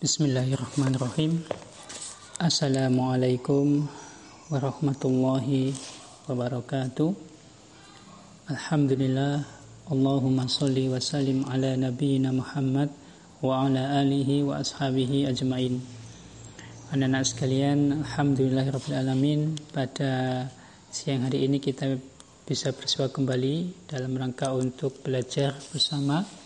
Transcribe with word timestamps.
Bismillahirrahmanirrahim. 0.00 1.44
Assalamualaikum 2.40 3.84
warahmatullahi 4.48 5.76
wabarakatuh. 6.24 7.12
Alhamdulillah. 8.48 9.44
Allahumma 9.92 10.48
salli 10.48 10.88
wa 10.88 10.96
sallim 10.96 11.44
ala 11.44 11.76
nabiyyina 11.76 12.32
Muhammad 12.32 12.88
wa 13.44 13.68
ala 13.68 14.00
alihi 14.00 14.40
wa 14.40 14.64
ashabihi 14.64 15.28
ajmain. 15.28 15.84
Anak-anak 16.96 17.28
sekalian, 17.28 18.00
alhamdulillahirabbil 18.00 19.04
Pada 19.68 20.48
siang 20.88 21.28
hari 21.28 21.44
ini 21.44 21.60
kita 21.60 22.00
bisa 22.48 22.72
bersua 22.72 23.12
kembali 23.12 23.84
dalam 23.84 24.16
rangka 24.16 24.48
untuk 24.56 25.04
belajar 25.04 25.60
bersama 25.68 26.39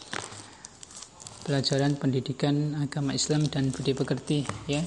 pelajaran 1.44 2.00
pendidikan 2.00 2.72
agama 2.80 3.12
Islam 3.12 3.44
dan 3.52 3.68
budi 3.68 3.92
pekerti 3.92 4.48
ya. 4.64 4.80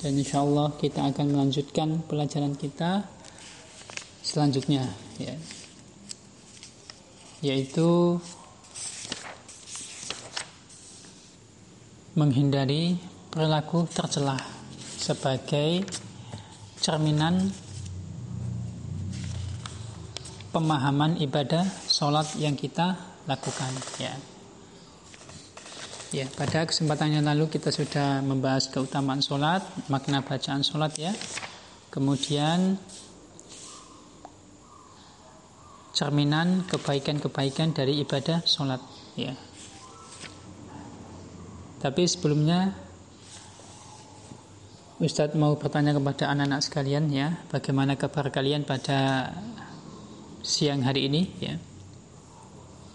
Dan 0.00 0.16
insya 0.16 0.40
Allah 0.40 0.72
kita 0.80 1.04
akan 1.12 1.26
melanjutkan 1.36 2.00
pelajaran 2.08 2.56
kita 2.56 3.04
selanjutnya 4.24 4.88
ya. 5.20 5.36
Yaitu 7.44 8.16
menghindari 12.16 12.96
perilaku 13.28 13.84
tercelah 13.92 14.40
sebagai 14.96 15.84
cerminan 16.80 17.52
pemahaman 20.50 21.20
ibadah 21.20 21.62
sholat 21.86 22.26
yang 22.40 22.56
kita 22.56 22.96
lakukan 23.28 23.70
ya 24.02 24.12
Ya, 26.10 26.26
pada 26.26 26.66
kesempatan 26.66 27.14
yang 27.14 27.30
lalu 27.30 27.46
kita 27.46 27.70
sudah 27.70 28.18
membahas 28.18 28.66
keutamaan 28.66 29.22
sholat, 29.22 29.62
makna 29.86 30.26
bacaan 30.26 30.66
sholat 30.66 30.98
ya. 30.98 31.14
Kemudian 31.86 32.74
cerminan 35.94 36.66
kebaikan-kebaikan 36.66 37.70
dari 37.70 38.02
ibadah 38.02 38.42
sholat 38.42 38.82
ya. 39.14 39.38
Tapi 41.78 42.02
sebelumnya 42.10 42.74
Ustadz 44.98 45.38
mau 45.38 45.54
bertanya 45.54 45.94
kepada 45.94 46.26
anak-anak 46.34 46.60
sekalian 46.66 47.06
ya, 47.14 47.38
bagaimana 47.54 47.94
kabar 47.94 48.34
kalian 48.34 48.66
pada 48.66 49.30
siang 50.42 50.82
hari 50.82 51.06
ini 51.06 51.22
ya. 51.38 51.69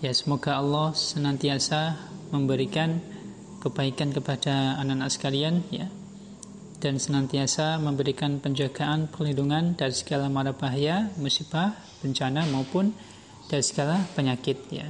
Ya 0.03 0.11
semoga 0.11 0.59
Allah 0.59 0.91
senantiasa 0.91 1.95
memberikan 2.35 2.99
kebaikan 3.63 4.11
kepada 4.11 4.75
anak-anak 4.83 5.07
sekalian 5.07 5.63
ya 5.71 5.87
dan 6.83 6.99
senantiasa 6.99 7.79
memberikan 7.79 8.43
penjagaan 8.43 9.07
perlindungan 9.07 9.79
dari 9.79 9.95
segala 9.95 10.27
mara 10.27 10.51
bahaya, 10.51 11.09
musibah, 11.15 11.73
bencana 12.03 12.43
maupun 12.51 12.91
dari 13.47 13.63
segala 13.63 14.03
penyakit 14.13 14.57
ya. 14.69 14.85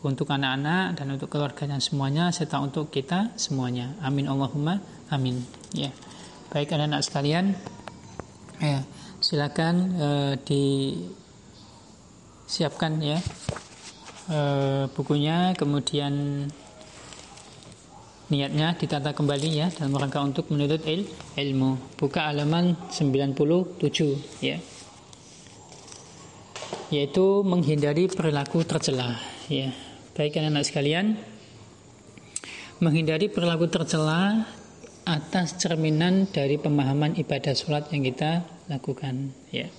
Untuk 0.00 0.32
anak-anak 0.32 0.96
dan 0.96 1.06
untuk 1.12 1.28
keluarganya 1.28 1.76
semuanya 1.76 2.32
serta 2.32 2.56
untuk 2.62 2.88
kita 2.88 3.36
semuanya. 3.36 3.92
Amin 4.00 4.32
Allahumma 4.32 4.80
amin. 5.12 5.44
Ya. 5.76 5.92
Baik 6.48 6.72
anak-anak 6.72 7.02
sekalian, 7.04 7.52
ya, 8.62 8.80
silakan 9.20 9.74
uh, 9.98 10.34
disiapkan 12.46 13.02
ya. 13.02 13.18
E, 14.30 14.38
bukunya 14.94 15.52
kemudian 15.58 16.46
niatnya 18.26 18.74
ditata 18.74 19.14
kembali 19.14 19.48
ya 19.54 19.66
dalam 19.70 19.94
rangka 19.94 20.18
untuk 20.22 20.50
menuntut 20.50 20.82
il, 20.86 21.06
ilmu. 21.38 21.98
Buka 21.98 22.30
halaman 22.30 22.78
97 22.90 24.42
ya. 24.42 24.58
Yaitu 26.90 27.42
menghindari 27.42 28.06
perilaku 28.06 28.62
tercela 28.62 29.18
ya. 29.50 29.74
Baik 30.14 30.38
anak-anak 30.38 30.64
sekalian. 30.64 31.06
Menghindari 32.78 33.26
perilaku 33.26 33.66
tercela 33.66 34.46
atas 35.06 35.54
cerminan 35.58 36.26
dari 36.30 36.58
pemahaman 36.58 37.14
ibadah 37.14 37.54
sholat 37.54 37.90
yang 37.94 38.02
kita 38.06 38.42
lakukan 38.66 39.30
ya. 39.54 39.70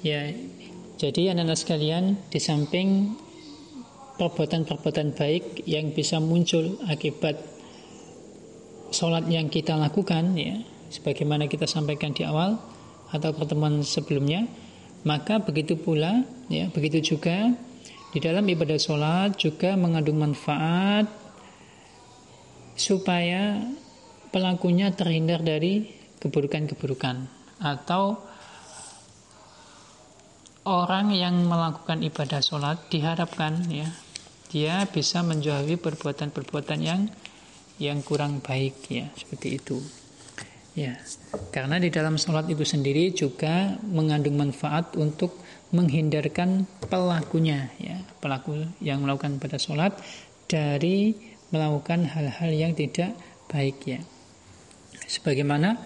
Ya 0.00 0.32
jadi 0.98 1.30
anak-anak 1.30 1.58
sekalian 1.62 2.04
di 2.26 2.42
samping 2.42 3.14
perbuatan-perbuatan 4.18 5.14
baik 5.14 5.62
yang 5.62 5.94
bisa 5.94 6.18
muncul 6.18 6.74
akibat 6.90 7.38
sholat 8.90 9.30
yang 9.30 9.46
kita 9.46 9.78
lakukan 9.78 10.34
ya 10.34 10.58
sebagaimana 10.90 11.46
kita 11.46 11.70
sampaikan 11.70 12.10
di 12.10 12.26
awal 12.26 12.58
atau 13.14 13.30
pertemuan 13.30 13.78
sebelumnya 13.86 14.50
maka 15.06 15.38
begitu 15.38 15.78
pula 15.78 16.26
ya 16.50 16.66
begitu 16.74 17.14
juga 17.14 17.54
di 18.10 18.18
dalam 18.18 18.42
ibadah 18.42 18.74
sholat 18.74 19.38
juga 19.38 19.78
mengandung 19.78 20.18
manfaat 20.18 21.06
supaya 22.74 23.62
pelakunya 24.34 24.90
terhindar 24.90 25.46
dari 25.46 25.94
keburukan-keburukan 26.18 27.30
atau 27.62 28.27
orang 30.68 31.16
yang 31.16 31.48
melakukan 31.48 32.04
ibadah 32.04 32.44
sholat 32.44 32.76
diharapkan 32.92 33.64
ya 33.72 33.88
dia 34.52 34.84
bisa 34.88 35.24
menjauhi 35.24 35.80
perbuatan-perbuatan 35.80 36.80
yang 36.84 37.08
yang 37.80 38.04
kurang 38.04 38.44
baik 38.44 38.84
ya 38.92 39.08
seperti 39.16 39.56
itu. 39.56 39.80
Ya 40.76 41.00
karena 41.50 41.80
di 41.80 41.88
dalam 41.88 42.20
sholat 42.20 42.46
itu 42.52 42.62
sendiri 42.68 43.16
juga 43.16 43.80
mengandung 43.88 44.36
manfaat 44.36 44.92
untuk 45.00 45.40
menghindarkan 45.72 46.68
pelakunya 46.88 47.72
ya 47.80 48.04
pelaku 48.20 48.68
yang 48.84 49.04
melakukan 49.04 49.40
pada 49.40 49.56
sholat 49.56 49.96
dari 50.48 51.16
melakukan 51.48 52.04
hal-hal 52.08 52.50
yang 52.52 52.72
tidak 52.76 53.16
baik 53.48 53.78
ya. 53.84 54.00
Sebagaimana 55.08 55.76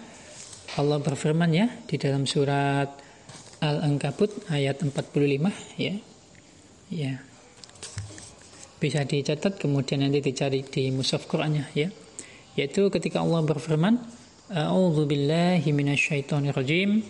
Allah 0.78 0.98
berfirman 0.98 1.50
ya 1.54 1.66
di 1.86 1.98
dalam 1.98 2.26
surat 2.26 3.11
Al-Ankabut 3.62 4.50
ayat 4.50 4.82
45 4.82 5.78
ya. 5.78 5.94
Ya. 6.90 7.22
Bisa 8.82 9.06
dicatat 9.06 9.62
kemudian 9.62 10.02
nanti 10.02 10.18
dicari 10.18 10.66
di 10.66 10.90
mushaf 10.90 11.30
Qur'annya 11.30 11.70
ya. 11.78 11.88
Yaitu 12.58 12.90
ketika 12.90 13.22
Allah 13.22 13.46
berfirman 13.46 14.02
A'udzu 14.50 15.06
billahi 15.06 15.70
minasyaitonir 15.70 16.58
rajim 16.58 17.06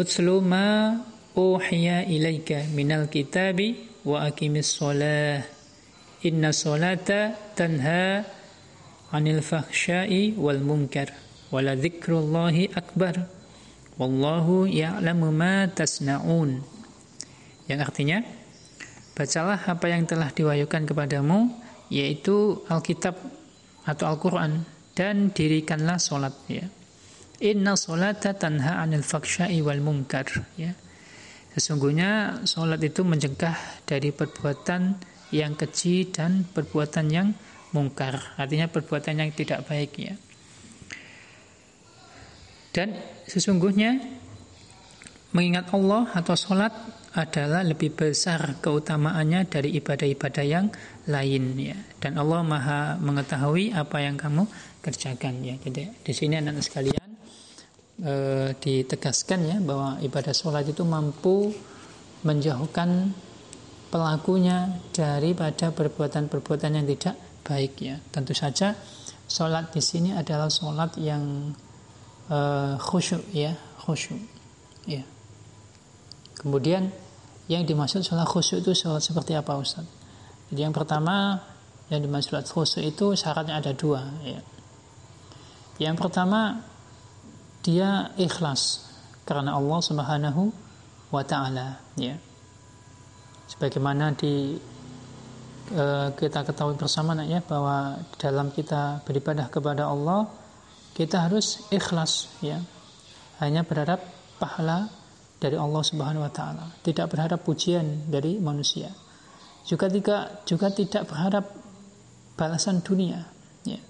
Utslu 0.00 0.40
ma 0.40 0.96
uhiya 1.36 2.08
ilaika 2.08 2.64
minal 2.72 3.12
kitabi 3.12 3.76
wa 4.08 4.24
aqimis 4.24 4.72
shalah. 4.80 5.44
Inna 6.24 6.56
salata 6.56 7.36
tanha 7.52 8.24
'anil 9.12 9.44
fahsya'i 9.44 10.32
wal 10.40 10.64
munkar 10.64 11.12
wa 11.52 11.60
la 11.60 11.76
akbar 11.76 13.39
wallahu 14.00 14.64
ya'lamu 14.64 15.28
ma 15.28 15.68
tasna'un 15.68 16.64
yang 17.68 17.84
artinya 17.84 18.24
Bacalah 19.20 19.60
apa 19.68 19.84
yang 19.92 20.08
telah 20.08 20.32
diwahyukan 20.32 20.88
kepadamu 20.88 21.52
yaitu 21.92 22.64
Alkitab 22.72 23.20
atau 23.84 24.04
Al-Qur'an 24.08 24.64
dan 24.96 25.28
dirikanlah 25.36 26.00
solat 26.00 26.32
ya. 26.48 26.64
Inna 27.44 27.76
solata 27.76 28.32
tanha 28.32 28.80
'anil 28.80 29.04
faksha'i 29.04 29.60
wal 29.60 29.84
munkar 29.84 30.24
ya. 30.56 30.72
Sesungguhnya 31.52 32.40
solat 32.48 32.80
itu 32.80 33.04
mencegah 33.04 33.84
dari 33.84 34.08
perbuatan 34.08 34.96
yang 35.36 35.52
keji 35.52 36.08
dan 36.08 36.48
perbuatan 36.48 37.12
yang 37.12 37.36
mungkar, 37.76 38.40
artinya 38.40 38.72
perbuatan 38.72 39.20
yang 39.20 39.30
tidak 39.36 39.68
baik 39.68 40.00
ya. 40.00 40.16
Dan 42.70 42.94
sesungguhnya 43.26 43.98
mengingat 45.34 45.70
Allah 45.74 46.10
atau 46.14 46.34
solat 46.38 46.70
adalah 47.10 47.66
lebih 47.66 47.90
besar 47.90 48.62
keutamaannya 48.62 49.50
dari 49.50 49.74
ibadah-ibadah 49.82 50.44
yang 50.46 50.70
lain 51.10 51.58
ya. 51.58 51.74
Dan 51.98 52.14
Allah 52.22 52.46
Maha 52.46 52.80
mengetahui 53.02 53.74
apa 53.74 53.98
yang 53.98 54.14
kamu 54.14 54.46
kerjakan 54.78 55.42
ya. 55.42 55.58
Jadi 55.58 55.90
di 56.06 56.12
sini 56.14 56.38
anak-anak 56.38 56.62
sekalian 56.62 57.10
e, 57.98 58.12
ditegaskan 58.62 59.40
ya 59.42 59.56
bahwa 59.58 59.98
ibadah 59.98 60.30
sholat 60.30 60.70
itu 60.70 60.86
mampu 60.86 61.50
menjauhkan 62.22 63.10
pelakunya 63.90 64.70
daripada 64.94 65.74
perbuatan-perbuatan 65.74 66.78
yang 66.78 66.86
tidak 66.94 67.18
baik 67.42 67.74
ya. 67.82 67.98
Tentu 68.14 68.38
saja 68.38 68.78
sholat 69.26 69.74
di 69.74 69.82
sini 69.82 70.14
adalah 70.14 70.46
sholat 70.46 70.94
yang 71.02 71.50
e, 72.30 72.38
khusyuk 72.78 73.26
ya, 73.34 73.58
khusyuk 73.82 74.22
ya. 74.86 75.02
Kemudian 76.38 76.88
yang 77.50 77.66
dimaksud 77.66 78.06
sholat 78.06 78.30
khusyuk 78.30 78.62
itu 78.62 78.72
sholat 78.72 79.02
seperti 79.02 79.34
apa 79.34 79.58
Ustaz? 79.58 79.84
Jadi 80.48 80.62
yang 80.62 80.72
pertama 80.72 81.42
yang 81.90 82.00
dimaksud 82.06 82.32
khusyuk 82.46 82.86
itu 82.86 83.18
syaratnya 83.18 83.58
ada 83.58 83.74
dua 83.74 84.06
ya. 84.22 84.40
Yang 85.82 85.96
pertama 86.06 86.62
dia 87.60 88.14
ikhlas 88.16 88.88
karena 89.28 89.58
Allah 89.58 89.78
Subhanahu 89.82 90.54
wa 91.10 91.22
taala 91.26 91.82
ya. 91.98 92.16
Sebagaimana 93.50 94.14
di 94.14 94.54
uh, 95.74 96.08
kita 96.14 96.46
ketahui 96.46 96.78
bersama 96.78 97.18
ya 97.26 97.42
bahwa 97.42 97.98
dalam 98.16 98.54
kita 98.54 99.02
beribadah 99.02 99.50
kepada 99.50 99.90
Allah 99.90 100.30
kita 100.94 101.30
harus 101.30 101.66
ikhlas 101.70 102.30
ya. 102.42 102.60
Hanya 103.40 103.64
berharap 103.64 104.04
pahala 104.36 104.92
dari 105.40 105.56
Allah 105.56 105.80
Subhanahu 105.80 106.20
wa 106.20 106.32
taala, 106.32 106.68
tidak 106.84 107.08
berharap 107.16 107.40
pujian 107.40 108.12
dari 108.12 108.36
manusia. 108.36 108.92
Juga 109.64 109.88
tidak 109.88 110.44
juga 110.44 110.68
tidak 110.68 111.08
berharap 111.08 111.44
balasan 112.36 112.84
dunia 112.84 113.24
ya. 113.64 113.80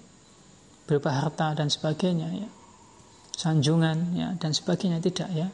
Berupa 0.87 1.11
harta 1.11 1.51
dan 1.51 1.67
sebagainya 1.67 2.27
ya. 2.31 2.49
Sanjungan 3.35 3.97
ya 4.15 4.27
dan 4.39 4.55
sebagainya. 4.55 5.03
Tidak 5.03 5.29
ya. 5.35 5.47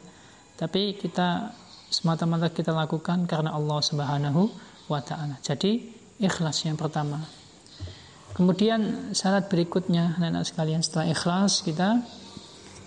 Tapi 0.58 0.98
kita 0.98 1.54
semata-mata 1.90 2.50
kita 2.54 2.70
lakukan 2.70 3.26
karena 3.26 3.54
Allah 3.54 3.78
Subhanahu 3.82 4.42
wa 4.86 5.00
taala. 5.02 5.42
Jadi 5.42 5.90
ikhlas 6.22 6.66
yang 6.66 6.78
pertama 6.78 7.22
kemudian 8.34 9.12
syarat 9.14 9.46
berikutnya 9.48 10.16
anak-anak 10.18 10.44
sekalian 10.44 10.82
setelah 10.82 11.12
ikhlas 11.12 11.62
kita 11.62 12.02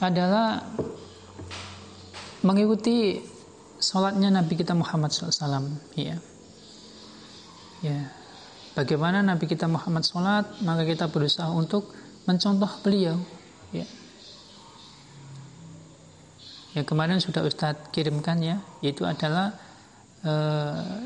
adalah 0.02 0.66
mengikuti 2.42 3.22
sholatnya 3.78 4.34
Nabi 4.34 4.54
kita 4.58 4.74
Muhammad 4.74 5.14
SAW 5.14 5.78
ya 5.98 6.18
ya. 7.82 8.00
Bagaimana 8.72 9.20
Nabi 9.20 9.50
kita 9.52 9.68
Muhammad 9.68 10.08
sholat 10.08 10.48
maka 10.64 10.88
kita 10.88 11.12
berusaha 11.12 11.50
untuk 11.52 11.92
mencontoh 12.24 12.70
beliau. 12.86 13.20
Ya. 13.76 13.84
Yang 16.72 16.86
kemarin 16.88 17.20
sudah 17.20 17.44
Ustadz 17.44 17.92
kirimkan 17.92 18.40
ya 18.40 18.64
itu 18.80 19.04
adalah 19.04 19.52
eh, 20.24 21.04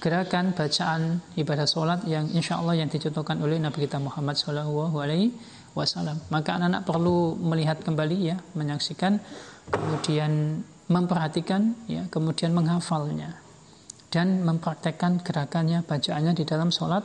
gerakan 0.00 0.56
bacaan 0.56 1.20
ibadah 1.36 1.68
sholat 1.68 2.00
yang 2.08 2.24
insya 2.32 2.56
Allah 2.56 2.80
yang 2.80 2.88
dicontohkan 2.88 3.36
oleh 3.44 3.60
Nabi 3.60 3.84
kita 3.84 4.00
Muhammad 4.00 4.40
Shallallahu 4.40 4.96
Alaihi 4.96 5.36
Wasallam. 5.76 6.16
Maka 6.32 6.56
anak-anak 6.56 6.88
perlu 6.88 7.36
melihat 7.36 7.84
kembali 7.84 8.18
ya 8.32 8.40
menyaksikan 8.56 9.20
kemudian 9.68 10.64
memperhatikan 10.90 11.76
ya 11.86 12.08
kemudian 12.08 12.50
menghafalnya 12.56 13.38
dan 14.10 14.42
mempraktekkan 14.42 15.22
gerakannya, 15.22 15.86
bacaannya 15.86 16.34
di 16.34 16.42
dalam 16.48 16.74
sholat 16.74 17.04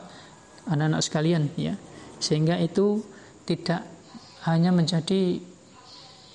anak-anak 0.65 1.03
sekalian 1.03 1.51
ya. 1.59 1.75
Sehingga 2.18 2.57
itu 2.57 3.03
tidak 3.45 3.86
hanya 4.47 4.71
menjadi 4.74 5.38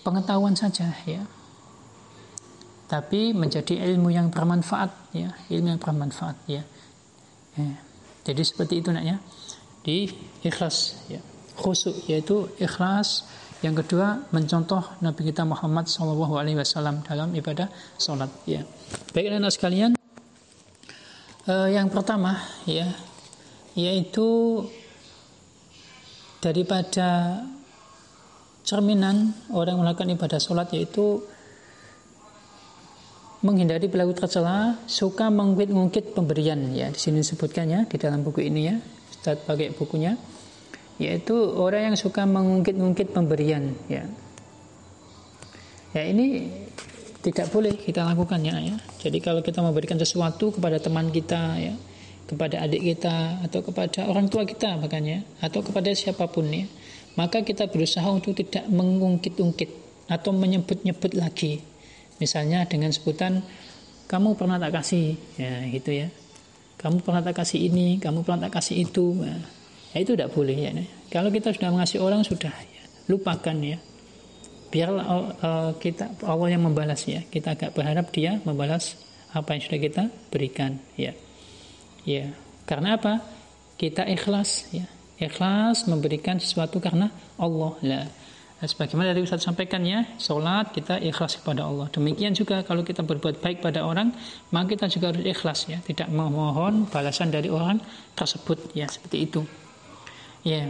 pengetahuan 0.05 0.55
saja 0.55 0.93
ya 1.09 1.25
tapi 2.91 3.31
menjadi 3.31 3.79
ilmu 3.87 4.11
yang 4.11 4.35
bermanfaat 4.35 5.15
ya. 5.15 5.31
Ilmu 5.47 5.79
yang 5.79 5.79
bermanfaat 5.79 6.35
ya, 6.51 6.67
ya. 7.55 7.79
jadi 8.27 8.43
seperti 8.43 8.83
itu 8.83 8.91
nak 8.91 9.07
ya. 9.07 9.17
Di 9.87 10.11
ikhlas 10.43 11.07
ya. 11.07 11.23
Khusyuk 11.55 12.11
yaitu 12.11 12.51
ikhlas. 12.59 13.31
Yang 13.63 13.85
kedua 13.87 14.27
mencontoh 14.35 14.83
Nabi 15.05 15.31
kita 15.31 15.47
Muhammad 15.47 15.87
SAW 15.87 17.07
dalam 17.07 17.31
ibadah 17.31 17.71
sholat 17.95 18.33
ya. 18.43 18.67
Baik 19.15 19.39
anak 19.39 19.55
sekalian 19.55 19.95
Uh, 21.49 21.73
yang 21.73 21.89
pertama 21.89 22.37
ya 22.69 22.85
yaitu 23.73 24.61
daripada 26.37 27.41
cerminan 28.61 29.33
orang 29.49 29.81
melakukan 29.81 30.13
ibadah 30.13 30.37
sholat 30.37 30.69
yaitu 30.77 31.25
menghindari 33.41 33.89
pelaku 33.89 34.13
tercela 34.13 34.77
suka 34.85 35.33
mengungkit-ungkit 35.33 36.13
pemberian 36.13 36.77
ya 36.77 36.93
di 36.93 37.01
sini 37.01 37.25
disebutkan 37.25 37.67
ya 37.73 37.81
di 37.89 37.97
dalam 37.97 38.21
buku 38.21 38.45
ini 38.45 38.61
ya 38.69 38.77
Ustaz 39.13 39.41
pakai 39.45 39.73
bukunya 39.73 40.17
yaitu 41.01 41.33
orang 41.37 41.93
yang 41.93 41.97
suka 41.97 42.29
mengungkit-ungkit 42.29 43.17
pemberian 43.17 43.73
ya 43.89 44.05
ya 45.97 46.03
ini 46.05 46.53
tidak 47.21 47.53
boleh 47.53 47.77
kita 47.77 48.01
lakukan 48.05 48.41
ya, 48.41 48.57
ya. 48.65 48.77
Jadi 48.97 49.21
kalau 49.21 49.45
kita 49.45 49.61
memberikan 49.61 50.01
sesuatu 50.01 50.57
kepada 50.57 50.81
teman 50.81 51.13
kita 51.13 51.61
ya, 51.61 51.77
kepada 52.25 52.65
adik 52.65 52.81
kita 52.81 53.45
atau 53.45 53.61
kepada 53.61 54.09
orang 54.09 54.33
tua 54.33 54.49
kita 54.49 54.81
makanya 54.81 55.21
atau 55.45 55.61
kepada 55.61 55.93
siapa 55.93 56.25
pun 56.33 56.49
ya, 56.49 56.65
maka 57.21 57.45
kita 57.45 57.69
berusaha 57.69 58.09
untuk 58.09 58.33
tidak 58.41 58.65
mengungkit-ungkit 58.73 59.71
atau 60.09 60.33
menyebut-nyebut 60.33 61.13
lagi. 61.13 61.61
Misalnya 62.21 62.69
dengan 62.69 62.93
sebutan 62.93 63.41
kamu 64.05 64.37
pernah 64.37 64.61
tak 64.61 64.77
kasih? 64.77 65.17
Ya 65.41 65.65
gitu 65.73 65.91
ya. 65.97 66.13
Kamu 66.77 67.01
pernah 67.01 67.25
tak 67.25 67.41
kasih 67.41 67.73
ini, 67.73 67.97
kamu 67.97 68.21
pernah 68.23 68.47
tak 68.49 68.61
kasih 68.61 68.85
itu. 68.85 69.25
Ya, 69.25 69.37
ya 69.97 69.99
itu 70.05 70.13
tidak 70.13 70.37
boleh 70.37 70.57
ya. 70.57 70.71
Kalau 71.09 71.33
kita 71.33 71.57
sudah 71.57 71.73
mengasih 71.73 71.99
orang 72.05 72.21
sudah 72.23 72.53
ya, 72.53 72.83
lupakan 73.09 73.57
ya. 73.59 73.81
Biarlah 74.71 75.05
uh, 75.11 75.71
kita 75.81 76.21
Allah 76.29 76.49
yang 76.53 76.63
membalas 76.69 77.09
ya. 77.09 77.25
Kita 77.27 77.57
agak 77.57 77.73
berharap 77.73 78.13
dia 78.13 78.39
membalas 78.45 79.01
apa 79.33 79.57
yang 79.57 79.63
sudah 79.65 79.81
kita 79.81 80.03
berikan 80.29 80.77
ya. 80.95 81.17
Ya 82.05 82.33
karena 82.69 83.01
apa? 83.01 83.25
Kita 83.81 84.05
ikhlas 84.05 84.69
ya. 84.71 84.85
Ikhlas 85.21 85.85
memberikan 85.85 86.41
sesuatu 86.41 86.81
karena 86.81 87.13
Allah 87.37 87.73
lah 87.85 88.07
sebagaimana 88.61 89.17
dari 89.17 89.25
Ustaz 89.25 89.41
sampaikan 89.41 89.81
ya 89.89 90.05
sholat 90.21 90.77
kita 90.77 91.01
ikhlas 91.01 91.41
kepada 91.41 91.65
Allah. 91.65 91.89
Demikian 91.89 92.37
juga 92.37 92.61
kalau 92.61 92.85
kita 92.85 93.01
berbuat 93.01 93.41
baik 93.41 93.65
pada 93.65 93.89
orang 93.89 94.13
maka 94.53 94.77
kita 94.77 94.93
juga 94.93 95.17
harus 95.17 95.25
ikhlas 95.25 95.65
ya. 95.69 95.81
Tidak 95.81 96.13
memohon 96.13 96.85
balasan 96.93 97.33
dari 97.33 97.49
orang 97.49 97.81
tersebut 98.13 98.77
ya 98.77 98.85
seperti 98.85 99.17
itu. 99.25 99.41
Ya. 100.45 100.69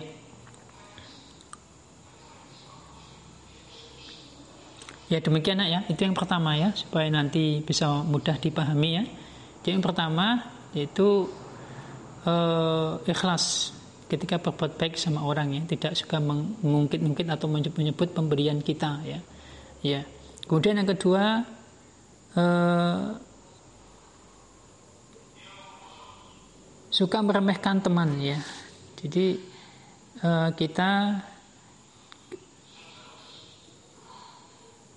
Ya 5.10 5.18
demikian 5.18 5.58
ya, 5.58 5.82
itu 5.90 6.06
yang 6.06 6.14
pertama 6.14 6.54
ya, 6.54 6.70
supaya 6.70 7.10
nanti 7.10 7.58
bisa 7.66 8.06
mudah 8.06 8.38
dipahami 8.38 8.90
ya. 8.94 9.04
Jadi 9.66 9.74
yang 9.74 9.82
pertama 9.82 10.46
yaitu 10.70 11.26
uh, 12.22 13.02
ikhlas 13.02 13.74
ketika 14.10 14.42
berbuat 14.42 14.74
baik 14.74 14.98
sama 14.98 15.22
orang 15.22 15.54
ya, 15.54 15.62
tidak 15.70 15.94
suka 15.94 16.18
mengungkit-ungkit 16.18 17.30
atau 17.30 17.46
menyebut-nyebut 17.46 18.10
pemberian 18.10 18.58
kita 18.58 18.98
ya. 19.06 19.22
Ya. 19.80 20.02
Kemudian 20.50 20.82
yang 20.82 20.90
kedua 20.90 21.46
uh, 22.34 23.14
suka 26.90 27.18
meremehkan 27.22 27.78
teman 27.78 28.18
ya. 28.18 28.42
Jadi 28.98 29.38
uh, 30.26 30.50
kita 30.58 31.22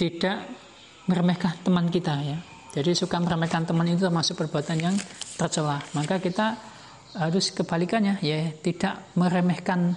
tidak 0.02 0.50
meremehkan 1.06 1.54
teman 1.62 1.88
kita 1.94 2.18
ya. 2.26 2.38
Jadi 2.74 2.98
suka 2.98 3.22
meremehkan 3.22 3.70
teman 3.70 3.86
itu 3.86 4.10
termasuk 4.10 4.34
perbuatan 4.42 4.78
yang 4.82 4.96
tercela. 5.38 5.86
Maka 5.94 6.18
kita 6.18 6.73
harus 7.14 7.54
kebalikannya 7.54 8.22
ya, 8.22 8.50
tidak 8.62 9.14
meremehkan 9.18 9.94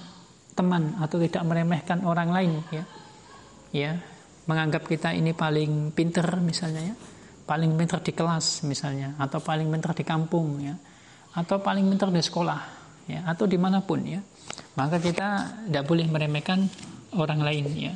teman 0.57 0.97
atau 1.01 1.21
tidak 1.21 1.43
meremehkan 1.45 2.05
orang 2.05 2.33
lain 2.33 2.53
ya. 2.73 2.85
Ya, 3.75 3.91
menganggap 4.49 4.89
kita 4.89 5.13
ini 5.13 5.37
paling 5.37 5.93
pinter 5.93 6.25
misalnya 6.41 6.93
ya. 6.93 6.95
Paling 7.47 7.79
pinter 7.79 8.03
di 8.03 8.11
kelas 8.11 8.67
misalnya 8.67 9.15
atau 9.23 9.39
paling 9.39 9.71
pinter 9.71 9.93
di 9.95 10.05
kampung 10.05 10.61
ya. 10.61 10.75
Atau 11.37 11.61
paling 11.61 11.85
pinter 11.85 12.09
di 12.09 12.23
sekolah 12.25 12.61
ya 13.07 13.23
atau 13.29 13.45
di 13.45 13.61
mana 13.61 13.85
pun 13.85 14.01
ya. 14.03 14.21
Maka 14.77 15.01
kita 15.01 15.61
tidak 15.69 15.85
boleh 15.85 16.09
meremehkan 16.09 16.69
orang 17.17 17.41
lain 17.45 17.67
ya. 17.77 17.93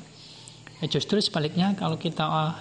Ya, 0.80 0.86
justru 0.88 1.20
sebaliknya 1.20 1.76
kalau 1.76 2.00
kita 2.00 2.24
uh, 2.24 2.52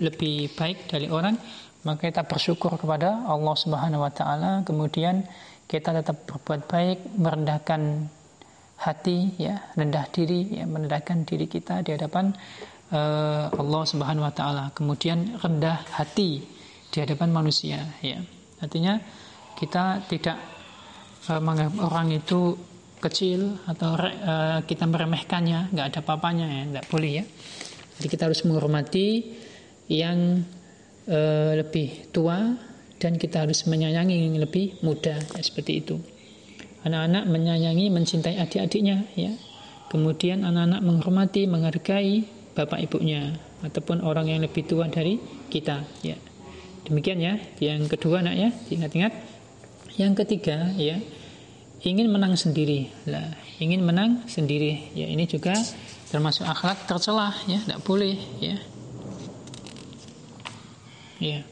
lebih 0.00 0.48
baik 0.56 0.88
dari 0.88 1.12
orang, 1.12 1.36
maka 1.84 2.08
kita 2.08 2.24
bersyukur 2.24 2.76
kepada 2.80 3.28
Allah 3.28 3.52
Subhanahu 3.52 4.00
wa 4.00 4.12
taala, 4.12 4.64
kemudian 4.64 5.28
kita 5.70 5.94
tetap 5.94 6.26
berbuat 6.26 6.66
baik, 6.66 7.14
merendahkan 7.14 8.10
hati 8.82 9.38
ya, 9.38 9.70
rendah 9.78 10.10
diri 10.10 10.58
ya, 10.58 10.66
merendahkan 10.66 11.22
diri 11.22 11.46
kita 11.46 11.86
di 11.86 11.94
hadapan 11.94 12.34
uh, 12.90 13.54
Allah 13.54 13.82
Subhanahu 13.86 14.26
wa 14.26 14.34
taala. 14.34 14.74
Kemudian 14.74 15.38
rendah 15.38 15.86
hati 15.94 16.42
di 16.90 16.98
hadapan 16.98 17.30
manusia 17.30 17.86
ya. 18.02 18.18
Artinya 18.58 18.98
kita 19.54 20.10
tidak 20.10 20.42
uh, 21.30 21.38
menganggap 21.38 21.78
orang 21.86 22.18
itu 22.18 22.58
kecil 22.98 23.62
atau 23.70 23.94
uh, 23.94 24.66
kita 24.66 24.90
meremehkannya, 24.90 25.70
nggak 25.70 25.86
ada 25.86 26.00
papanya 26.02 26.50
ya, 26.50 26.62
nggak 26.66 26.86
boleh 26.90 27.22
ya. 27.22 27.24
Jadi 27.94 28.06
kita 28.10 28.26
harus 28.26 28.42
menghormati 28.42 29.38
yang 29.86 30.42
uh, 31.06 31.52
lebih 31.62 32.10
tua 32.10 32.69
dan 33.00 33.16
kita 33.16 33.48
harus 33.48 33.64
menyayangi 33.64 34.28
yang 34.28 34.36
lebih 34.36 34.76
muda 34.84 35.16
ya, 35.16 35.40
seperti 35.40 35.80
itu. 35.80 35.96
anak-anak 36.80 37.28
menyayangi, 37.28 37.92
mencintai 37.92 38.40
adik-adiknya, 38.40 39.04
ya. 39.12 39.36
Kemudian 39.92 40.48
anak-anak 40.48 40.80
menghormati, 40.80 41.44
menghargai 41.44 42.24
bapak 42.56 42.80
ibunya 42.88 43.36
ataupun 43.60 44.00
orang 44.00 44.32
yang 44.32 44.40
lebih 44.40 44.64
tua 44.64 44.88
dari 44.88 45.20
kita, 45.52 45.84
ya. 46.00 46.16
Demikian 46.88 47.20
ya. 47.20 47.36
Yang 47.60 47.96
kedua 47.96 48.24
nak 48.24 48.32
ya, 48.32 48.48
ingat-ingat. 48.72 49.12
Yang 50.00 50.24
ketiga 50.24 50.72
ya, 50.80 50.96
ingin 51.84 52.08
menang 52.08 52.38
sendiri. 52.40 52.88
Lah, 53.04 53.36
ingin 53.60 53.84
menang 53.84 54.24
sendiri. 54.24 54.88
Ya, 54.96 55.04
ini 55.04 55.28
juga 55.28 55.52
termasuk 56.08 56.48
akhlak 56.48 56.88
tercelah 56.88 57.36
ya, 57.44 57.60
tidak 57.60 57.80
boleh 57.84 58.16
ya. 58.40 58.56
Ya. 61.20 61.44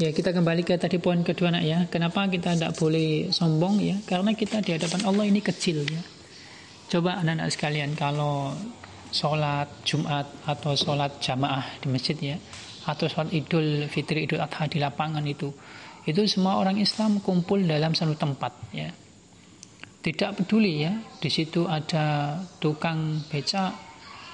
Ya, 0.00 0.16
kita 0.16 0.32
kembali 0.32 0.64
ke 0.64 0.80
tadi 0.80 0.96
poin 0.96 1.20
kedua 1.20 1.52
nak 1.52 1.60
ya. 1.60 1.84
Kenapa 1.92 2.24
kita 2.24 2.56
tidak 2.56 2.72
boleh 2.80 3.28
sombong 3.28 3.84
ya? 3.84 4.00
Karena 4.08 4.32
kita 4.32 4.64
di 4.64 4.72
hadapan 4.72 5.04
Allah 5.04 5.28
ini 5.28 5.44
kecil 5.44 5.84
ya. 5.84 6.00
Coba 6.88 7.20
anak-anak 7.20 7.52
sekalian 7.52 7.92
kalau 7.92 8.56
sholat 9.12 9.68
Jumat 9.84 10.24
atau 10.48 10.72
sholat 10.72 11.20
jamaah 11.20 11.76
di 11.84 11.92
masjid 11.92 12.16
ya, 12.16 12.40
atau 12.88 13.12
sholat 13.12 13.28
Idul 13.36 13.92
Fitri 13.92 14.24
Idul 14.24 14.40
Adha 14.40 14.64
di 14.72 14.80
lapangan 14.80 15.20
itu, 15.28 15.52
itu 16.08 16.20
semua 16.24 16.56
orang 16.56 16.80
Islam 16.80 17.20
kumpul 17.20 17.60
dalam 17.68 17.92
satu 17.92 18.16
tempat 18.16 18.56
ya. 18.72 18.88
Tidak 20.00 20.32
peduli 20.32 20.80
ya, 20.80 20.96
di 21.20 21.28
situ 21.28 21.68
ada 21.68 22.40
tukang 22.56 23.20
becak, 23.28 23.89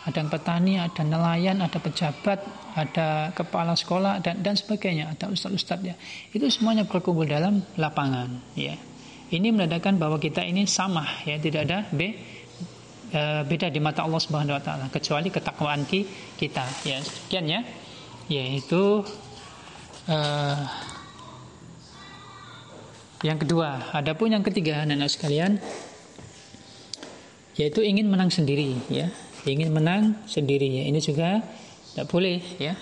ada 0.06 0.22
petani, 0.30 0.78
ada 0.78 1.02
nelayan, 1.02 1.58
ada 1.58 1.82
pejabat, 1.82 2.38
ada 2.78 3.34
kepala 3.34 3.74
sekolah 3.74 4.22
dan 4.22 4.38
dan 4.38 4.54
sebagainya, 4.54 5.10
ada 5.10 5.26
ustadz-ustadz 5.26 5.82
ya. 5.82 5.98
Itu 6.30 6.46
semuanya 6.46 6.86
berkumpul 6.86 7.26
dalam 7.26 7.66
lapangan 7.74 8.54
ya. 8.54 8.78
Ini 9.26 9.50
menandakan 9.50 9.98
bahwa 9.98 10.22
kita 10.22 10.46
ini 10.46 10.70
sama 10.70 11.02
ya, 11.26 11.34
tidak 11.42 11.66
ada 11.66 11.82
be, 11.90 12.14
e, 13.10 13.20
beda 13.42 13.66
di 13.74 13.82
mata 13.82 14.06
Allah 14.06 14.22
Subhanahu 14.22 14.54
wa 14.54 14.62
taala 14.62 14.86
kecuali 14.94 15.26
ketakwaan 15.34 15.82
kita 16.38 16.64
ya. 16.86 17.02
Sekian 17.02 17.50
ya. 17.50 17.60
Yaitu 18.26 19.06
uh, 20.10 20.58
yang 23.22 23.38
kedua, 23.38 23.94
adapun 23.94 24.34
yang 24.34 24.42
ketiga 24.42 24.82
anak-anak 24.82 25.10
sekalian 25.14 25.52
yaitu 27.54 27.80
ingin 27.80 28.10
menang 28.10 28.28
sendiri 28.28 28.76
ya 28.90 29.08
ingin 29.52 29.70
menang 29.70 30.26
sendiri 30.26 30.66
ya 30.66 30.82
ini 30.90 30.98
juga 30.98 31.42
tidak 31.92 32.06
boleh 32.10 32.40
ya. 32.58 32.74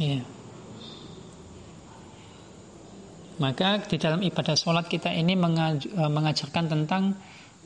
Ya. 0.00 0.24
Maka 3.40 3.84
di 3.88 3.96
dalam 3.96 4.20
ibadah 4.20 4.56
sholat 4.56 4.88
kita 4.88 5.12
ini 5.12 5.32
eh, 5.32 6.10
mengajarkan 6.12 6.64
tentang 6.68 7.16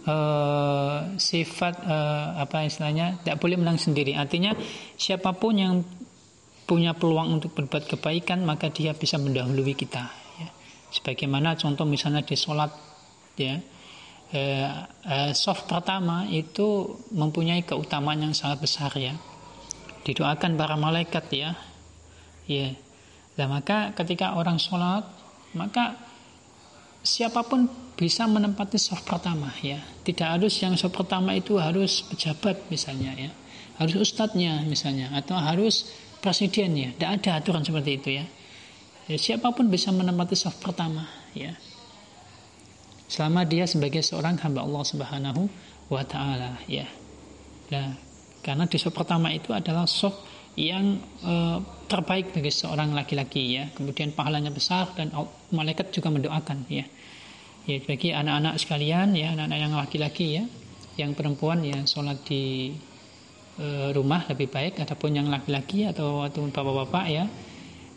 uh, 0.07 1.19
sifat 1.19 1.75
uh, 1.83 2.39
apa 2.39 2.63
istilahnya 2.69 3.19
tidak 3.25 3.43
boleh 3.43 3.57
menang 3.59 3.81
sendiri. 3.81 4.15
Artinya 4.15 4.55
siapa 4.95 5.35
pun 5.35 5.55
yang 5.59 5.83
punya 6.65 6.97
peluang 6.97 7.41
untuk 7.41 7.53
berbuat 7.53 7.89
kebaikan 7.89 8.43
maka 8.45 8.73
dia 8.73 8.97
bisa 8.97 9.21
mendahului 9.21 9.77
kita 9.77 10.05
ya. 10.41 10.49
sebagaimana 10.89 11.61
contoh 11.61 11.85
misalnya 11.85 12.25
di 12.25 12.33
sholat 12.33 12.73
ya 13.37 13.61
eh, 14.35 14.67
eh, 15.07 15.31
soft 15.33 15.71
pertama 15.71 16.27
itu 16.27 16.99
mempunyai 17.15 17.63
keutamaan 17.63 18.27
yang 18.27 18.35
sangat 18.35 18.59
besar 18.67 18.91
ya. 18.99 19.15
Didoakan 20.03 20.59
para 20.59 20.75
malaikat 20.75 21.25
ya. 21.31 21.51
Ya. 22.51 22.75
Nah, 23.39 23.47
maka 23.49 23.95
ketika 23.95 24.35
orang 24.35 24.59
sholat, 24.59 25.07
maka 25.55 25.97
siapa 27.01 27.47
pun 27.47 27.71
bisa 27.95 28.27
menempati 28.27 28.77
soft 28.77 29.07
pertama 29.07 29.55
ya. 29.63 29.79
Tidak 30.03 30.27
harus 30.27 30.59
yang 30.59 30.75
soft 30.75 30.99
pertama 30.99 31.39
itu 31.39 31.57
harus 31.57 32.03
pejabat 32.11 32.69
misalnya 32.69 33.15
ya. 33.15 33.31
Harus 33.79 34.11
ustadznya 34.11 34.67
misalnya 34.67 35.15
atau 35.15 35.39
harus 35.39 35.89
presidennya. 36.19 36.93
Tidak 36.99 37.11
ada 37.23 37.39
aturan 37.39 37.63
seperti 37.63 37.91
itu 38.03 38.11
ya. 38.19 38.27
ya 39.07 39.17
siapa 39.17 39.55
pun 39.55 39.71
bisa 39.71 39.95
menempati 39.95 40.35
soft 40.35 40.59
pertama 40.59 41.05
ya 41.37 41.53
selama 43.15 43.47
dia 43.47 43.63
sebagai 43.71 44.03
seorang 44.03 44.43
hamba 44.43 44.67
Allah 44.67 44.83
Subhanahu 44.83 45.47
wa 45.87 46.03
taala 46.03 46.59
ya. 46.67 46.91
Nah, 47.71 47.95
karena 48.43 48.67
di 48.67 48.75
pertama 48.91 49.31
itu 49.31 49.55
adalah 49.55 49.87
sof 49.87 50.19
yang 50.59 50.99
e, 51.23 51.35
terbaik 51.87 52.35
bagi 52.35 52.51
seorang 52.51 52.91
laki-laki 52.91 53.55
ya. 53.55 53.71
Kemudian 53.71 54.11
pahalanya 54.11 54.51
besar 54.51 54.91
dan 54.99 55.15
malaikat 55.55 55.95
juga 55.95 56.11
mendoakan 56.11 56.67
ya. 56.67 56.83
Ya 57.71 57.79
bagi 57.87 58.11
anak-anak 58.11 58.55
sekalian 58.59 59.15
ya, 59.15 59.31
anak-anak 59.39 59.59
yang 59.63 59.73
laki-laki 59.79 60.27
ya, 60.43 60.45
yang 60.99 61.15
perempuan 61.15 61.63
ya 61.63 61.87
sholat 61.87 62.19
di 62.27 62.75
e, 63.63 63.67
rumah 63.95 64.27
lebih 64.27 64.51
baik 64.51 64.83
ataupun 64.83 65.23
yang 65.23 65.31
laki-laki 65.31 65.87
atau 65.87 66.27
atau 66.27 66.51
bapak-bapak 66.51 67.07
ya, 67.07 67.25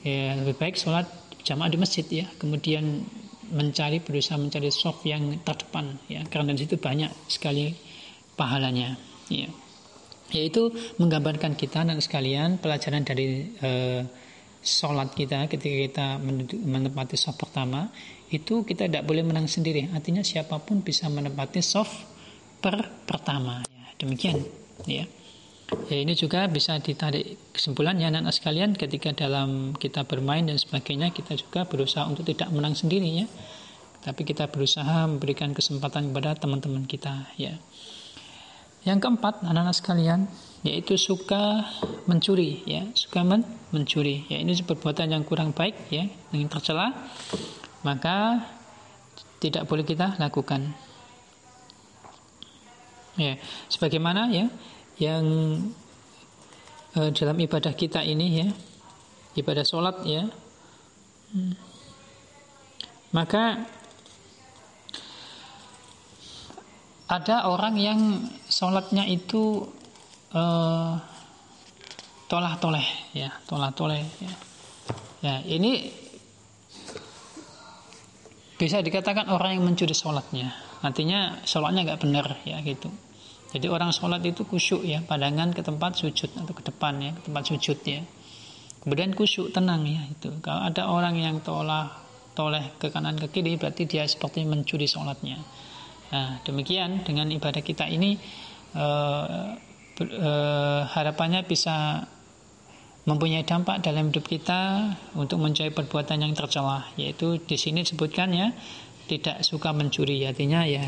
ya 0.06 0.38
lebih 0.38 0.62
baik 0.62 0.78
sholat 0.78 1.10
jamaah 1.42 1.74
di 1.74 1.78
masjid 1.82 2.06
ya. 2.06 2.30
Kemudian 2.38 3.02
mencari 3.52 4.04
berusaha 4.04 4.40
mencari 4.40 4.70
soft 4.72 5.04
yang 5.08 5.40
terdepan 5.44 5.98
ya. 6.08 6.24
Karena 6.28 6.54
di 6.54 6.64
situ 6.64 6.80
banyak 6.80 7.12
sekali 7.28 7.72
pahalanya 8.36 8.96
ya. 9.32 9.50
Yaitu 10.32 10.72
menggambarkan 11.00 11.56
kita 11.56 11.88
dan 11.88 12.00
sekalian 12.04 12.60
pelajaran 12.60 13.08
dari 13.08 13.48
uh, 13.64 14.04
sholat 14.60 15.16
kita 15.16 15.48
ketika 15.48 15.76
kita 15.88 16.08
menempati 16.68 17.16
soft 17.16 17.40
pertama 17.40 17.88
itu 18.28 18.68
kita 18.68 18.92
tidak 18.92 19.08
boleh 19.08 19.24
menang 19.24 19.48
sendiri. 19.48 19.88
Artinya 19.96 20.22
siapa 20.22 20.60
pun 20.60 20.84
bisa 20.84 21.08
menempati 21.08 21.64
soft 21.64 21.96
per 22.60 23.08
pertama 23.08 23.64
ya. 23.64 23.88
Demikian 23.96 24.44
ya 24.84 25.08
Ya, 25.68 26.00
ini 26.00 26.16
juga 26.16 26.48
bisa 26.48 26.80
ditarik 26.80 27.52
kesimpulan 27.52 28.00
ya 28.00 28.08
anak-anak 28.08 28.32
sekalian 28.32 28.72
ketika 28.72 29.12
dalam 29.12 29.76
kita 29.76 30.08
bermain 30.08 30.48
dan 30.48 30.56
sebagainya 30.56 31.12
kita 31.12 31.36
juga 31.36 31.68
berusaha 31.68 32.08
untuk 32.08 32.24
tidak 32.24 32.48
menang 32.56 32.72
sendiri 32.72 33.24
ya. 33.24 33.28
Tapi 34.00 34.24
kita 34.24 34.48
berusaha 34.48 35.04
memberikan 35.12 35.52
kesempatan 35.52 36.08
kepada 36.08 36.40
teman-teman 36.40 36.88
kita 36.88 37.28
ya. 37.36 37.60
Yang 38.88 39.04
keempat 39.04 39.44
anak-anak 39.44 39.76
sekalian 39.76 40.32
yaitu 40.64 40.96
suka 40.96 41.68
mencuri 42.08 42.64
ya, 42.64 42.88
suka 42.96 43.28
men 43.28 43.44
mencuri. 43.76 44.24
Ya 44.32 44.40
ini 44.40 44.56
perbuatan 44.56 45.12
yang 45.12 45.28
kurang 45.28 45.52
baik 45.52 45.92
ya, 45.92 46.08
yang 46.32 46.48
tercela. 46.48 46.96
Maka 47.84 48.48
tidak 49.44 49.68
boleh 49.68 49.84
kita 49.84 50.16
lakukan. 50.16 50.72
Ya, 53.20 53.36
sebagaimana 53.68 54.32
ya 54.32 54.48
yang 54.98 55.26
uh, 56.98 57.10
dalam 57.14 57.38
ibadah 57.38 57.74
kita 57.78 58.02
ini 58.02 58.28
ya 58.42 58.48
ibadah 59.38 59.66
sholat 59.66 60.02
ya 60.06 60.26
hmm. 61.34 61.54
maka 63.14 63.62
ada 67.08 67.48
orang 67.48 67.80
yang 67.80 68.00
sholatnya 68.52 69.08
itu 69.08 69.64
uh, 70.36 71.00
tolah 72.28 72.60
toleh 72.60 72.88
ya 73.16 73.32
tolah 73.48 73.72
toleh 73.72 74.04
ya. 74.20 74.34
ya 75.24 75.36
ini 75.48 75.88
bisa 78.58 78.82
dikatakan 78.82 79.30
orang 79.32 79.56
yang 79.56 79.64
mencuri 79.64 79.96
sholatnya 79.96 80.52
artinya 80.84 81.40
sholatnya 81.48 81.88
nggak 81.88 82.02
benar 82.04 82.26
ya 82.44 82.60
gitu 82.66 82.92
jadi 83.48 83.72
orang 83.72 83.96
sholat 83.96 84.20
itu 84.28 84.44
kusyuk 84.44 84.84
ya, 84.84 85.00
pandangan 85.08 85.56
ke 85.56 85.64
tempat 85.64 85.96
sujud 85.96 86.28
atau 86.36 86.52
ke 86.52 86.64
depan 86.68 87.00
ya, 87.00 87.12
ke 87.16 87.22
tempat 87.32 87.44
sujud 87.48 87.80
ya. 87.88 88.04
Kemudian 88.84 89.16
kusyuk 89.16 89.56
tenang 89.56 89.88
ya 89.88 90.04
itu. 90.08 90.32
Kalau 90.44 90.62
ada 90.68 90.92
orang 90.92 91.16
yang 91.16 91.40
tolah 91.40 92.08
toleh 92.38 92.76
ke 92.78 92.94
kanan 92.94 93.18
ke 93.18 93.34
kiri 93.34 93.58
berarti 93.58 93.90
dia 93.90 94.06
seperti 94.06 94.46
mencuri 94.46 94.86
sholatnya. 94.86 95.42
Nah 96.14 96.40
demikian 96.46 97.02
dengan 97.02 97.28
ibadah 97.34 97.66
kita 97.66 97.90
ini 97.90 98.16
eh, 98.78 99.50
eh, 100.06 100.82
harapannya 100.86 101.42
bisa 101.50 102.06
mempunyai 103.08 103.48
dampak 103.48 103.82
dalam 103.82 104.12
hidup 104.12 104.28
kita 104.28 104.94
untuk 105.16 105.40
mencari 105.40 105.72
perbuatan 105.72 106.28
yang 106.28 106.36
tercela 106.36 106.92
yaitu 107.00 107.40
di 107.40 107.56
sini 107.56 107.88
disebutkan 107.88 108.36
ya 108.36 108.52
tidak 109.08 109.48
suka 109.48 109.72
mencuri 109.72 110.28
artinya 110.28 110.68
ya 110.68 110.84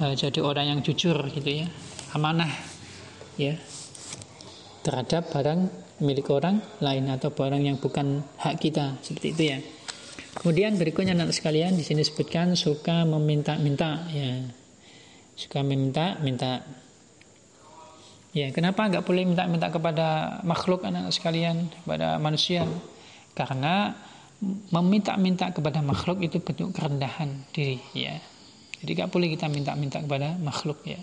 uh, 0.00 0.14
jadi 0.16 0.40
orang 0.40 0.66
yang 0.76 0.80
jujur 0.80 1.16
gitu 1.30 1.64
ya. 1.64 1.68
Amanah 2.16 2.50
ya. 3.36 3.54
Terhadap 4.80 5.28
barang 5.30 5.68
milik 6.00 6.32
orang 6.32 6.64
lain 6.80 7.12
atau 7.12 7.30
barang 7.30 7.60
yang 7.60 7.76
bukan 7.76 8.24
hak 8.40 8.56
kita 8.58 8.96
seperti 9.04 9.28
itu 9.36 9.42
ya. 9.52 9.58
Kemudian 10.30 10.80
berikutnya 10.80 11.12
anak 11.12 11.36
sekalian 11.36 11.76
di 11.76 11.84
sini 11.84 12.00
sebutkan 12.00 12.56
suka 12.56 13.04
meminta-minta 13.04 14.08
ya. 14.08 14.40
Suka 15.36 15.60
meminta 15.60 16.16
minta. 16.24 16.64
Ya 18.30 18.46
kenapa 18.54 18.86
nggak 18.86 19.04
boleh 19.04 19.26
minta-minta 19.26 19.68
kepada 19.74 20.38
makhluk 20.46 20.86
anak 20.86 21.10
sekalian 21.10 21.68
kepada 21.82 22.16
manusia? 22.22 22.64
Karena 23.34 23.92
meminta-minta 24.70 25.52
kepada 25.52 25.84
makhluk 25.84 26.24
itu 26.24 26.40
bentuk 26.40 26.72
kerendahan 26.72 27.44
diri 27.52 27.82
ya. 27.92 28.16
Jadi 28.80 28.90
gak 28.96 29.12
boleh 29.12 29.28
kita 29.36 29.46
minta-minta 29.52 30.00
kepada 30.00 30.40
makhluk 30.40 30.80
ya. 30.88 31.00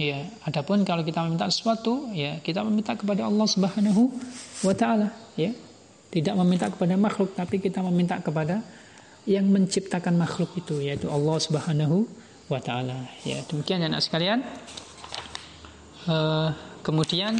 Ya, 0.00 0.24
adapun 0.48 0.80
kalau 0.88 1.04
kita 1.04 1.20
meminta 1.20 1.44
sesuatu, 1.52 2.08
ya 2.16 2.40
kita 2.40 2.64
meminta 2.64 2.96
kepada 2.96 3.28
Allah 3.28 3.44
Subhanahu 3.44 4.08
wa 4.64 4.72
taala, 4.72 5.12
ya. 5.36 5.52
Tidak 6.08 6.32
meminta 6.40 6.72
kepada 6.72 6.96
makhluk, 6.96 7.36
tapi 7.36 7.60
kita 7.60 7.84
meminta 7.84 8.16
kepada 8.16 8.64
yang 9.28 9.44
menciptakan 9.52 10.16
makhluk 10.16 10.56
itu, 10.56 10.80
yaitu 10.80 11.04
Allah 11.12 11.36
Subhanahu 11.36 12.08
wa 12.48 12.56
taala. 12.64 13.12
Ya, 13.28 13.44
demikian 13.44 13.84
anak 13.84 14.00
sekalian. 14.00 14.40
Uh, 16.08 16.56
kemudian 16.80 17.36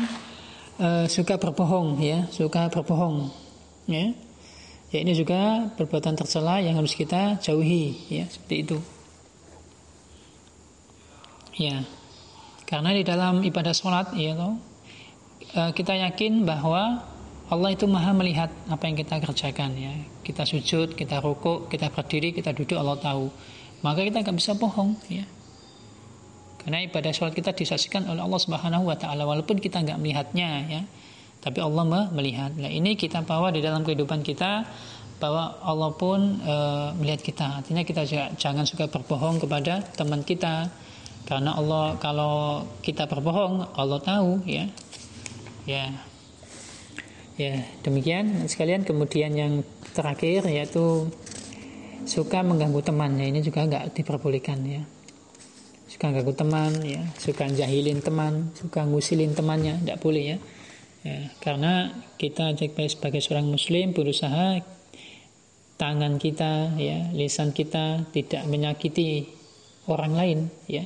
uh, 0.76 1.08
suka 1.08 1.40
berbohong, 1.40 1.96
ya, 2.04 2.28
suka 2.28 2.68
berbohong, 2.68 3.32
ya. 3.88 4.12
Ya 4.90 4.98
ini 5.00 5.16
juga 5.16 5.70
perbuatan 5.80 6.18
tercela 6.18 6.60
yang 6.60 6.76
harus 6.76 6.92
kita 6.92 7.40
jauhi, 7.40 7.96
ya, 8.12 8.28
seperti 8.28 8.68
itu. 8.68 8.78
Ya. 11.60 11.84
Karena 12.64 12.96
di 12.96 13.04
dalam 13.04 13.44
ibadah 13.44 13.76
sholat, 13.76 14.16
ya 14.16 14.32
toh, 14.32 14.56
eh, 15.52 15.70
kita 15.76 15.92
yakin 16.08 16.48
bahwa 16.48 17.04
Allah 17.50 17.70
itu 17.74 17.84
maha 17.84 18.16
melihat 18.16 18.48
apa 18.70 18.88
yang 18.88 18.96
kita 18.96 19.20
kerjakan 19.20 19.76
ya. 19.76 19.92
Kita 20.24 20.48
sujud, 20.48 20.96
kita 20.96 21.20
rukuk, 21.20 21.68
kita 21.68 21.92
berdiri, 21.92 22.32
kita 22.32 22.56
duduk, 22.56 22.80
Allah 22.80 22.96
tahu. 22.96 23.28
Maka 23.84 24.06
kita 24.06 24.24
nggak 24.24 24.36
bisa 24.38 24.56
bohong 24.56 24.96
ya. 25.12 25.26
Karena 26.60 26.84
ibadah 26.84 27.10
sholat 27.10 27.32
kita 27.32 27.56
disaksikan 27.56 28.04
oleh 28.06 28.20
Allah 28.20 28.40
Subhanahu 28.40 28.84
Wa 28.86 28.96
Taala 29.00 29.24
walaupun 29.24 29.58
kita 29.58 29.80
nggak 29.80 29.96
melihatnya 29.96 30.48
ya, 30.68 30.82
tapi 31.40 31.58
Allah 31.64 32.12
melihat. 32.12 32.52
Nah 32.52 32.68
ini 32.68 32.94
kita 33.00 33.24
bawa 33.24 33.48
di 33.48 33.64
dalam 33.64 33.80
kehidupan 33.80 34.20
kita 34.20 34.68
bahwa 35.16 35.56
Allah 35.64 35.90
pun 35.96 36.20
e, 36.40 36.54
melihat 37.00 37.20
kita. 37.24 37.64
Artinya 37.64 37.80
kita 37.80 38.04
jangan 38.36 38.68
suka 38.68 38.92
berbohong 38.92 39.40
kepada 39.40 39.80
teman 39.96 40.20
kita, 40.20 40.68
karena 41.26 41.56
Allah 41.56 41.96
kalau 42.00 42.66
kita 42.80 43.06
berbohong, 43.06 43.76
Allah 43.76 44.00
tahu 44.02 44.42
ya. 44.48 44.66
Ya. 45.68 45.92
Ya, 47.40 47.64
demikian. 47.80 48.44
Sekalian 48.50 48.84
kemudian 48.84 49.32
yang 49.32 49.64
terakhir 49.96 50.44
yaitu 50.44 51.08
suka 52.04 52.44
mengganggu 52.44 52.84
teman. 52.84 53.16
Ya 53.16 53.26
ini 53.28 53.40
juga 53.40 53.64
nggak 53.64 53.96
diperbolehkan 53.96 54.60
ya. 54.66 54.82
Suka 55.90 56.12
ganggu 56.12 56.36
teman 56.36 56.72
ya. 56.84 57.02
Suka 57.16 57.48
jahilin 57.48 58.04
teman 58.04 58.52
suka 58.56 58.84
ngusilin 58.84 59.32
temannya 59.32 59.80
tidak 59.84 59.98
boleh 60.04 60.36
ya. 60.36 60.38
Ya 61.00 61.32
karena 61.40 61.96
kita 62.20 62.52
sebagai 62.60 63.24
seorang 63.24 63.48
muslim 63.48 63.96
berusaha 63.96 64.60
tangan 65.80 66.20
kita 66.20 66.76
ya 66.76 67.08
lisan 67.16 67.56
kita 67.56 68.04
tidak 68.12 68.44
menyakiti 68.44 69.32
orang 69.88 70.12
lain 70.12 70.38
ya 70.68 70.84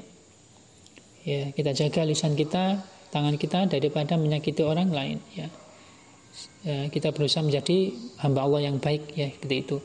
ya 1.24 1.50
kita 1.56 1.72
jaga 1.72 2.04
lisan 2.04 2.36
kita 2.36 2.84
tangan 3.08 3.40
kita 3.40 3.66
daripada 3.66 4.20
menyakiti 4.20 4.60
orang 4.60 4.92
lain 4.92 5.18
ya, 5.32 5.48
ya 6.66 6.76
kita 6.92 7.10
berusaha 7.16 7.40
menjadi 7.40 7.96
hamba 8.20 8.44
Allah 8.44 8.70
yang 8.70 8.76
baik 8.78 9.16
ya 9.16 9.32
seperti 9.32 9.56
itu. 9.56 9.76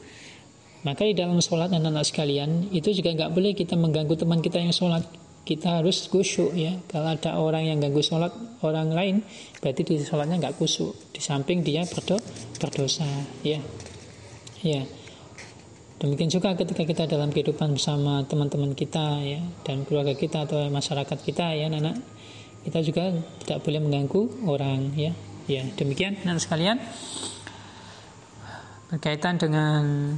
Maka 0.80 1.04
di 1.04 1.12
dalam 1.12 1.44
sholat 1.44 1.68
anak-anak 1.76 2.08
sekalian 2.08 2.72
itu 2.72 2.96
juga 2.96 3.12
nggak 3.12 3.32
boleh 3.36 3.52
kita 3.52 3.76
mengganggu 3.76 4.16
teman 4.16 4.40
kita 4.40 4.64
yang 4.64 4.72
sholat. 4.72 5.04
Kita 5.44 5.82
harus 5.82 6.08
khusyuk 6.08 6.56
ya. 6.56 6.78
Kalau 6.88 7.10
ada 7.10 7.36
orang 7.36 7.68
yang 7.68 7.78
ganggu 7.84 8.00
sholat 8.00 8.32
orang 8.64 8.94
lain 8.96 9.16
berarti 9.60 9.82
di 9.84 10.00
sholatnya 10.00 10.40
nggak 10.40 10.56
khusyuk. 10.56 10.96
Di 11.12 11.20
samping 11.20 11.68
dia 11.68 11.84
berdo 11.84 12.16
berdosa 12.64 13.08
ya. 13.44 13.60
Ya 14.64 14.84
Demikian 16.00 16.32
juga 16.32 16.56
ketika 16.56 16.88
kita 16.88 17.04
dalam 17.12 17.28
kehidupan 17.28 17.76
bersama 17.76 18.24
teman-teman 18.24 18.72
kita 18.72 19.20
ya 19.20 19.44
dan 19.68 19.84
keluarga 19.84 20.16
kita 20.16 20.48
atau 20.48 20.72
masyarakat 20.72 21.20
kita 21.20 21.52
ya 21.60 21.68
anak 21.68 22.00
kita 22.64 22.80
juga 22.88 23.12
tidak 23.44 23.60
boleh 23.68 23.80
mengganggu 23.84 24.22
orang 24.48 24.96
ya. 24.96 25.12
Ya, 25.50 25.66
demikian 25.76 26.16
anak 26.24 26.40
sekalian 26.40 26.80
berkaitan 28.88 29.36
dengan 29.42 30.16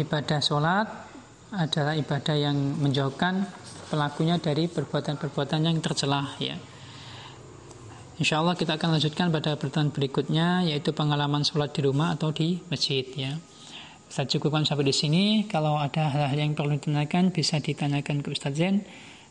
ibadah 0.00 0.40
sholat 0.40 0.88
adalah 1.52 1.98
ibadah 1.98 2.36
yang 2.38 2.56
menjauhkan 2.80 3.44
pelakunya 3.92 4.38
dari 4.38 4.72
perbuatan-perbuatan 4.72 5.68
yang 5.68 5.76
tercelah 5.84 6.38
ya. 6.40 6.56
Insya 8.20 8.44
Allah 8.44 8.52
kita 8.52 8.76
akan 8.76 9.00
lanjutkan 9.00 9.32
pada 9.32 9.56
pertemuan 9.56 9.88
berikutnya 9.88 10.68
yaitu 10.68 10.92
pengalaman 10.92 11.40
sholat 11.40 11.72
di 11.72 11.88
rumah 11.88 12.12
atau 12.12 12.28
di 12.36 12.60
masjid 12.68 13.00
ya. 13.16 13.40
Saya 14.12 14.28
cukupkan 14.28 14.68
sampai 14.68 14.84
di 14.84 14.92
sini. 14.92 15.24
Kalau 15.48 15.80
ada 15.80 16.12
hal-hal 16.12 16.36
yang 16.36 16.52
perlu 16.52 16.76
ditanyakan 16.76 17.32
bisa 17.32 17.64
ditanyakan 17.64 18.20
ke 18.20 18.28
Ustaz 18.28 18.60
Zen. 18.60 18.84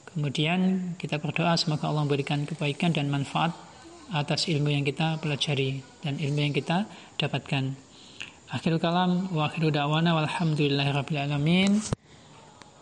Kemudian 0.09 0.97
kita 0.97 1.21
berdoa 1.21 1.53
semoga 1.53 1.85
Allah 1.85 2.01
memberikan 2.01 2.49
kebaikan 2.49 2.89
dan 2.89 3.13
manfaat 3.13 3.53
atas 4.09 4.49
ilmu 4.49 4.73
yang 4.73 4.81
kita 4.81 5.21
pelajari 5.21 5.85
dan 6.01 6.17
ilmu 6.17 6.49
yang 6.49 6.55
kita 6.57 6.89
dapatkan. 7.21 7.77
Akhirul 8.49 8.81
kalam 8.81 9.29
wa 9.29 9.53
akhiru 9.53 9.69
da'wana 9.69 10.17
walhamdulillahirrabbilalamin. 10.17 11.98